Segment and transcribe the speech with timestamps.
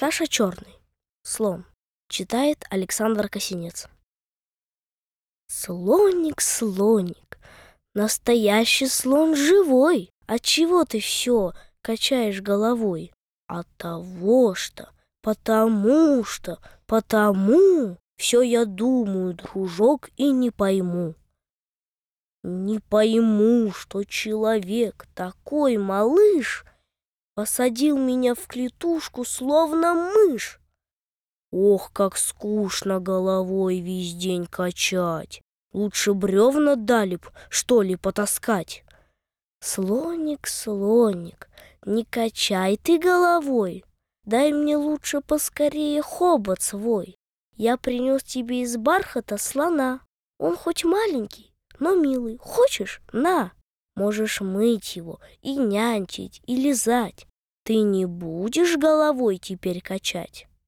[0.00, 0.78] Саша Черный.
[1.24, 1.66] Слон.
[2.08, 3.86] Читает Александр Косинец.
[5.46, 7.38] Слоник, слоник,
[7.92, 10.10] настоящий слон живой.
[10.26, 11.52] От чего ты все
[11.82, 13.12] качаешь головой?
[13.46, 14.88] От того что,
[15.20, 21.14] потому что, потому все я думаю, дружок, и не пойму.
[22.42, 26.64] Не пойму, что человек такой малыш
[27.40, 30.60] Посадил меня в клетушку, словно мышь.
[31.50, 35.40] Ох, как скучно головой весь день качать.
[35.72, 38.84] Лучше бревна дали б, что ли, потаскать.
[39.60, 41.48] Слоник, слоник,
[41.86, 43.86] не качай ты головой.
[44.24, 47.16] Дай мне лучше поскорее хобот свой.
[47.56, 50.02] Я принес тебе из бархата слона.
[50.36, 52.36] Он хоть маленький, но милый.
[52.36, 53.00] Хочешь?
[53.14, 53.52] На!
[53.96, 57.26] Можешь мыть его и нянчить, и лизать.
[57.70, 60.48] Ты не будешь головой теперь качать?